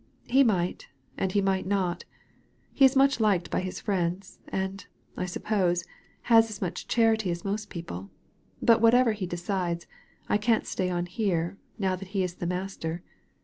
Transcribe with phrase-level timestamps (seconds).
[0.25, 2.05] He might, and he might not
[2.73, 4.83] He is much liked by his friends, and,
[5.15, 5.85] I suppose,
[6.23, 8.09] has as much charity as most people;
[8.63, 9.85] but whatever he decides,
[10.27, 13.03] I can't stay on here, now that he is the master.